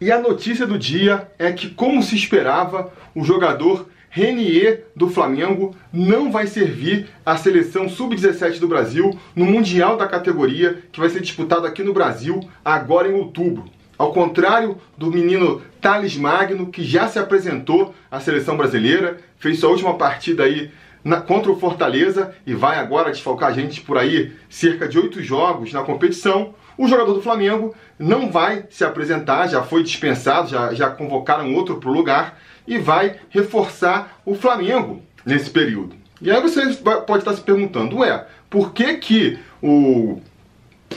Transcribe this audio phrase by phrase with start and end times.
[0.00, 5.74] E a notícia do dia é que, como se esperava, o jogador Renier do Flamengo
[5.92, 11.20] não vai servir a seleção sub-17 do Brasil no Mundial da categoria que vai ser
[11.20, 13.64] disputado aqui no Brasil agora em outubro.
[13.98, 19.70] Ao contrário do menino Thales Magno, que já se apresentou à seleção brasileira, fez sua
[19.70, 20.70] última partida aí
[21.02, 25.20] na, contra o Fortaleza e vai agora desfalcar a gente por aí cerca de oito
[25.22, 26.54] jogos na competição.
[26.78, 31.78] O jogador do Flamengo não vai se apresentar, já foi dispensado, já, já convocaram outro
[31.78, 35.96] para o lugar e vai reforçar o Flamengo nesse período.
[36.22, 36.72] E aí você
[37.06, 40.20] pode estar se perguntando, ué, por que que o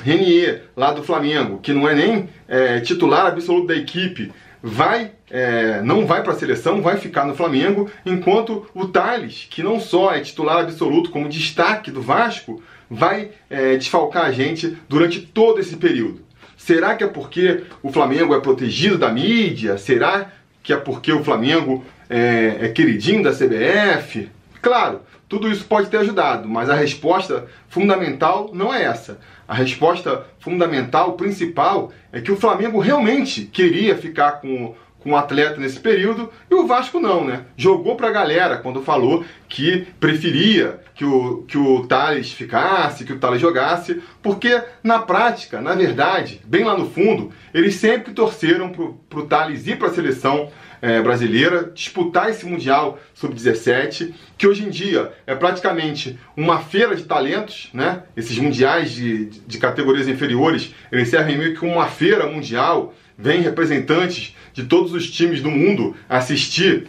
[0.03, 4.31] Renier, lá do Flamengo, que não é nem é, titular absoluto da equipe,
[4.61, 9.63] vai é, não vai para a seleção, vai ficar no Flamengo, enquanto o Thales, que
[9.63, 15.21] não só é titular absoluto como destaque do Vasco, vai é, desfalcar a gente durante
[15.21, 16.19] todo esse período.
[16.57, 19.77] Será que é porque o Flamengo é protegido da mídia?
[19.77, 20.31] Será
[20.61, 24.29] que é porque o Flamengo é, é queridinho da CBF?
[24.61, 29.19] Claro, tudo isso pode ter ajudado, mas a resposta fundamental não é essa.
[29.47, 35.59] A resposta fundamental, principal, é que o Flamengo realmente queria ficar com com o atleta
[35.59, 37.45] nesse período e o Vasco não, né?
[37.57, 43.17] Jogou pra galera quando falou que preferia que o, que o Thales ficasse, que o
[43.17, 48.93] Thales jogasse, porque na prática, na verdade, bem lá no fundo, eles sempre torceram pro,
[49.09, 50.49] pro Thales ir pra seleção
[50.81, 57.03] é, brasileira, disputar esse Mundial Sub-17, que hoje em dia é praticamente uma feira de
[57.03, 58.03] talentos, né?
[58.17, 64.35] Esses mundiais de, de categorias inferiores, eles servem meio que uma feira mundial, vem representantes
[64.53, 66.87] de todos os times do mundo assistir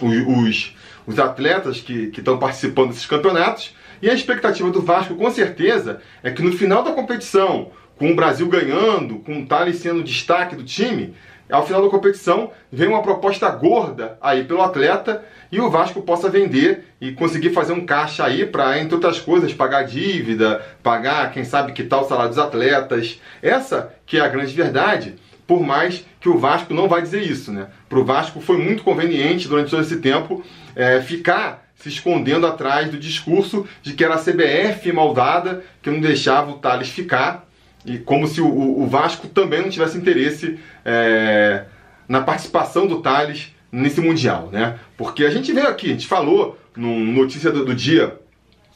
[0.00, 0.76] os, os,
[1.06, 3.74] os atletas que estão participando desses campeonatos.
[4.00, 8.16] E a expectativa do Vasco, com certeza, é que no final da competição, com o
[8.16, 11.14] Brasil ganhando, com o Thales sendo destaque do time,
[11.50, 16.28] ao final da competição vem uma proposta gorda aí pelo atleta e o Vasco possa
[16.28, 21.44] vender e conseguir fazer um caixa aí para, entre outras coisas, pagar dívida, pagar, quem
[21.44, 23.20] sabe, que tal salário dos atletas.
[23.42, 25.16] Essa que é a grande verdade
[25.50, 27.66] por mais que o Vasco não vai dizer isso, né?
[27.88, 30.44] Para o Vasco foi muito conveniente durante todo esse tempo
[30.76, 36.00] é, ficar se escondendo atrás do discurso de que era a CBF maldada que não
[36.00, 37.49] deixava o Thales ficar
[37.84, 41.64] e como se o, o Vasco também não tivesse interesse é,
[42.08, 44.78] na participação do Thales nesse Mundial, né?
[44.96, 48.18] Porque a gente veio aqui, a gente falou no notícia do, do dia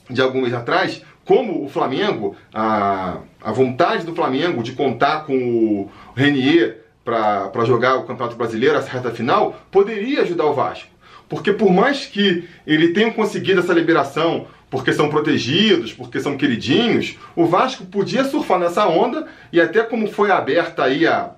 [0.08, 5.36] de algum mês atrás, como o Flamengo, a, a vontade do Flamengo de contar com
[5.36, 10.88] o Renier para jogar o Campeonato Brasileiro, essa reta final, poderia ajudar o Vasco.
[11.28, 17.16] Porque por mais que ele tenha conseguido essa liberação porque são protegidos, porque são queridinhos,
[17.36, 21.30] o Vasco podia surfar nessa onda e até como foi aberta aí a,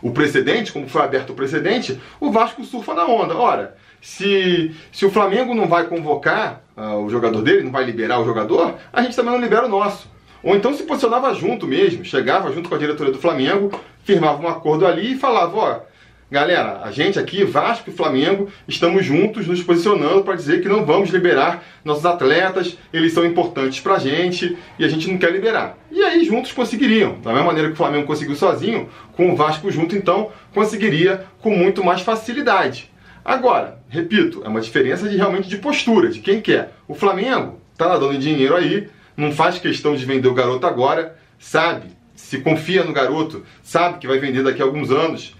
[0.00, 3.36] o precedente, como foi aberto o precedente, o Vasco surfa na onda.
[3.36, 8.20] Ora, se, se o Flamengo não vai convocar uh, o jogador dele, não vai liberar
[8.20, 10.08] o jogador, a gente também não libera o nosso.
[10.40, 13.72] Ou então se posicionava junto mesmo, chegava junto com a diretoria do Flamengo,
[14.04, 15.80] firmava um acordo ali e falava, ó,
[16.30, 20.86] galera, a gente aqui, Vasco e Flamengo, estamos juntos nos posicionando para dizer que não
[20.86, 25.76] vamos liberar nossos atletas, eles são importantes pra gente e a gente não quer liberar.
[25.90, 29.70] E aí juntos conseguiriam, da mesma maneira que o Flamengo conseguiu sozinho, com o Vasco
[29.72, 32.88] junto então, conseguiria com muito mais facilidade.
[33.24, 36.72] Agora, repito, é uma diferença de realmente de postura, de quem quer.
[36.86, 41.88] O Flamengo tá dando dinheiro aí, não faz questão de vender o garoto agora, sabe,
[42.14, 45.34] se confia no garoto, sabe que vai vender daqui a alguns anos,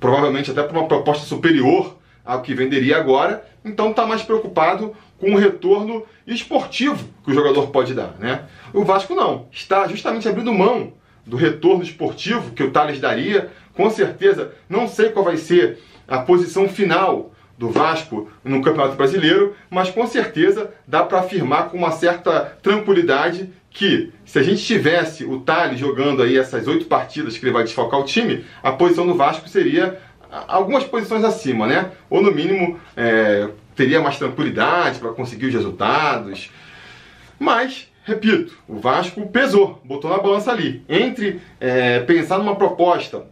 [0.00, 5.32] provavelmente até por uma proposta superior ao que venderia agora, então está mais preocupado com
[5.32, 8.44] o retorno esportivo que o jogador pode dar, né?
[8.72, 10.94] O Vasco não, está justamente abrindo mão
[11.26, 15.78] do retorno esportivo que o Thales daria, com certeza, não sei qual vai ser
[16.08, 21.76] a posição final do Vasco no Campeonato Brasileiro, mas com certeza dá para afirmar com
[21.76, 27.36] uma certa tranquilidade que se a gente tivesse o Thales jogando aí essas oito partidas
[27.36, 30.00] que ele vai desfocar o time, a posição do Vasco seria
[30.48, 31.90] algumas posições acima, né?
[32.08, 36.50] Ou no mínimo é, teria mais tranquilidade para conseguir os resultados.
[37.38, 40.82] Mas, repito, o Vasco pesou, botou na balança ali.
[40.88, 43.26] Entre é, pensar numa proposta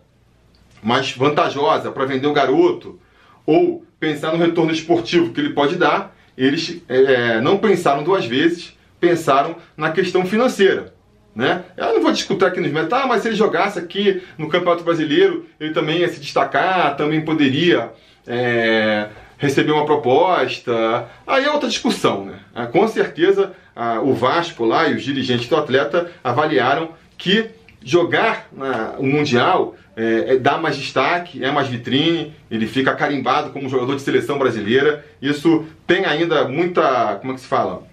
[0.82, 3.00] mais vantajosa para vender o garoto
[3.48, 8.76] ou pensar no retorno esportivo que ele pode dar, eles é, não pensaram duas vezes,
[9.00, 10.92] pensaram na questão financeira.
[11.34, 11.64] Né?
[11.74, 14.84] Eu não vou discutir aqui nos métodos, ah, mas se ele jogasse aqui no Campeonato
[14.84, 17.90] Brasileiro, ele também ia se destacar, também poderia
[18.26, 19.08] é,
[19.38, 21.08] receber uma proposta.
[21.26, 22.26] Aí é outra discussão.
[22.26, 22.38] Né?
[22.54, 23.54] Ah, com certeza
[24.02, 27.48] o Vasco lá e os dirigentes do atleta avaliaram que
[27.88, 33.50] jogar na, o Mundial é, é, dá mais destaque, é mais vitrine, ele fica carimbado
[33.50, 35.04] como jogador de seleção brasileira.
[35.20, 37.86] Isso tem ainda muita, como é que se fala?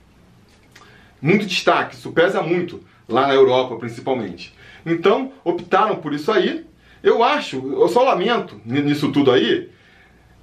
[1.22, 4.54] Muito destaque, isso pesa muito lá na Europa principalmente.
[4.86, 6.66] Então optaram por isso aí.
[7.02, 9.70] Eu acho, eu só lamento nisso tudo aí,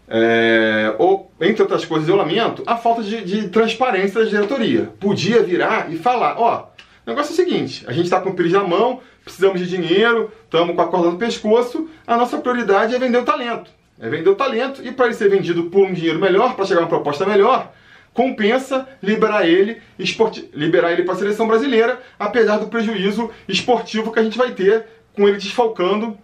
[0.09, 4.91] é, ou, entre outras coisas, eu lamento a falta de, de transparência da diretoria.
[5.01, 6.69] Podia virar e falar, ó,
[7.05, 9.67] o negócio é o seguinte, a gente está com o pires na mão, precisamos de
[9.67, 13.71] dinheiro, estamos com a corda no pescoço, a nossa prioridade é vender o talento.
[13.99, 16.81] É vender o talento e para ele ser vendido por um dinheiro melhor, para chegar
[16.81, 17.73] a uma proposta melhor,
[18.15, 24.19] compensa liberar ele, esporti liberar ele para a seleção brasileira, apesar do prejuízo esportivo que
[24.21, 26.17] a gente vai ter com ele desfalcando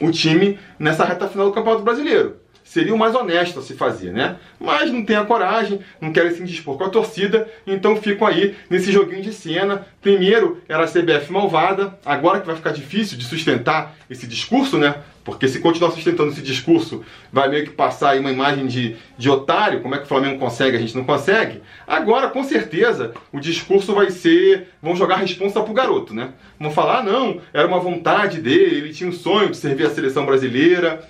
[0.00, 4.12] o time nessa reta final do Campeonato Brasileiro seria o mais honesto a se fazer,
[4.12, 4.36] né?
[4.58, 8.56] Mas não tem a coragem, não querem se indispor com a torcida, então ficam aí
[8.68, 9.86] nesse joguinho de cena.
[10.02, 14.96] Primeiro era a CBF malvada, agora que vai ficar difícil de sustentar esse discurso, né?
[15.24, 19.30] Porque se continuar sustentando esse discurso, vai meio que passar aí uma imagem de, de
[19.30, 21.62] otário, como é que o Flamengo consegue, a gente não consegue.
[21.86, 26.30] Agora, com certeza, o discurso vai ser, vão jogar a responsa pro garoto, né?
[26.58, 29.90] Vão falar, ah, não, era uma vontade dele, ele tinha um sonho de servir a
[29.90, 31.04] seleção brasileira,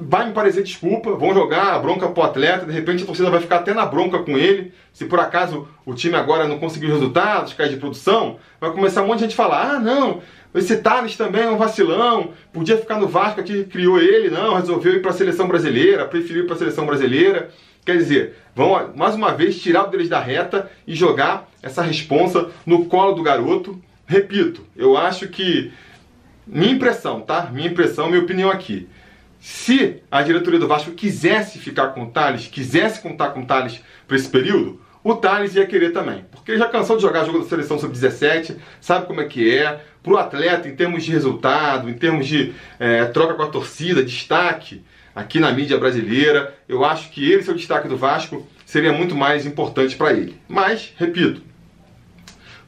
[0.00, 3.40] vai me parecer desculpa, vão jogar a bronca pro atleta, de repente a torcida vai
[3.40, 4.72] ficar até na bronca com ele.
[4.92, 9.06] Se por acaso o time agora não conseguiu resultados, cai de produção, vai começar um
[9.06, 10.22] monte de gente a falar: ah, não,
[10.54, 14.94] esse Thales também é um vacilão, podia ficar no Vasco que criou ele, não, resolveu
[14.94, 17.50] ir para a seleção brasileira, preferiu ir para a seleção brasileira.
[17.84, 22.50] Quer dizer, vão mais uma vez tirar o deles da reta e jogar essa responsa
[22.66, 23.80] no colo do garoto.
[24.06, 25.72] Repito, eu acho que
[26.46, 27.48] minha impressão, tá?
[27.52, 28.88] Minha impressão, minha opinião aqui
[29.40, 33.80] se a diretoria do Vasco quisesse ficar com o Thales, quisesse contar com o Thales
[34.06, 36.26] para esse período, o Thales ia querer também.
[36.30, 39.80] Porque ele já cansou de jogar jogo da seleção sub-17, sabe como é que é.
[40.02, 44.02] Para o atleta, em termos de resultado, em termos de é, troca com a torcida,
[44.02, 44.84] destaque
[45.14, 49.44] aqui na mídia brasileira, eu acho que ele, seu destaque do Vasco, seria muito mais
[49.44, 50.38] importante para ele.
[50.48, 51.42] Mas, repito,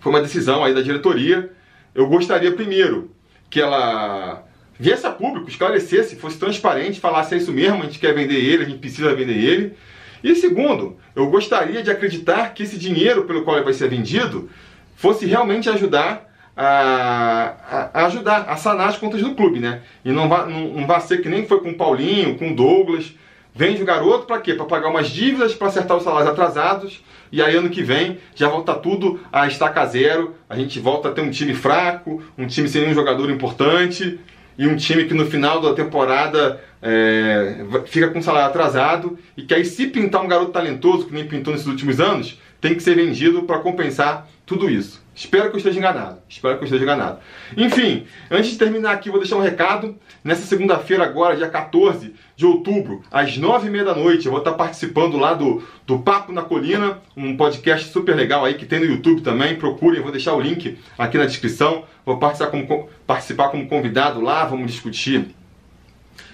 [0.00, 1.50] foi uma decisão aí da diretoria.
[1.94, 3.10] Eu gostaria primeiro
[3.48, 4.44] que ela
[4.78, 8.64] viesse a público, esclarecesse, fosse transparente, falasse é isso mesmo, a gente quer vender ele,
[8.64, 9.74] a gente precisa vender ele.
[10.22, 14.48] E segundo, eu gostaria de acreditar que esse dinheiro pelo qual ele vai ser vendido
[14.96, 19.82] fosse realmente ajudar a, a, ajudar a sanar as contas do clube, né?
[20.04, 22.56] E não vai, não, não vai ser que nem foi com o Paulinho, com o
[22.56, 23.12] Douglas.
[23.54, 24.54] Vende o garoto para quê?
[24.54, 27.02] Para pagar umas dívidas, para acertar os salários atrasados.
[27.30, 30.34] E aí ano que vem já volta tudo a estaca zero.
[30.48, 34.18] A gente volta a ter um time fraco, um time sem nenhum jogador importante
[34.58, 39.54] e um time que no final da temporada é, fica com salário atrasado e que
[39.54, 42.94] aí se pintar um garoto talentoso que nem pintou nesses últimos anos, tem que ser
[42.94, 45.02] vendido para compensar tudo isso.
[45.14, 46.18] Espero que eu esteja enganado.
[46.28, 47.18] Espero que eu esteja enganado.
[47.56, 49.96] Enfim, antes de terminar aqui, vou deixar um recado.
[50.22, 54.40] Nessa segunda-feira, agora, dia 14 de outubro, às nove e meia da noite, eu vou
[54.40, 58.78] estar participando lá do, do Papo na Colina, um podcast super legal aí que tem
[58.78, 59.56] no YouTube também.
[59.56, 61.84] Procurem, vou deixar o link aqui na descrição.
[62.04, 65.34] Vou participar como, participar como convidado lá, vamos discutir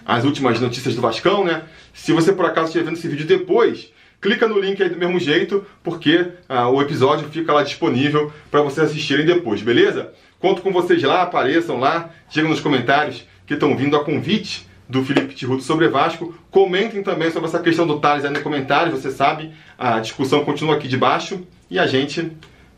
[0.05, 1.63] as últimas notícias do Vascão, né?
[1.93, 5.19] Se você por acaso estiver vendo esse vídeo depois, clica no link aí do mesmo
[5.19, 10.13] jeito, porque ah, o episódio fica lá disponível para vocês assistirem depois, beleza?
[10.39, 15.05] Conto com vocês lá, apareçam lá, digam nos comentários que estão vindo a convite do
[15.05, 16.35] Felipe Tiruto sobre Vasco.
[16.51, 20.77] Comentem também sobre essa questão do Thales aí no comentário, você sabe, a discussão continua
[20.77, 22.33] aqui de baixo e a gente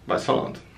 [0.06, 0.69] vai falando.